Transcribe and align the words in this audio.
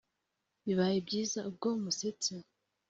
bibaye 0.65 0.97
byiza 1.07 1.39
ubwo 1.49 1.67
musetse!! 1.83 2.33